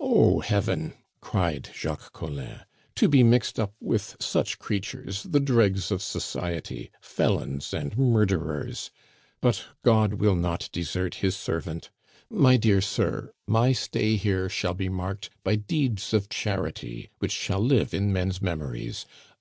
[0.00, 0.40] "Oh!
[0.40, 2.62] Heaven!" cried Jacques Collin.
[2.96, 8.90] "To be mixed up with such creatures, the dregs of society felons and murders!
[9.40, 11.90] But God will not desert His servant!
[12.28, 17.60] My dear sir, my stay here shall be marked by deeds of charity which shall
[17.60, 19.06] live in men's memories.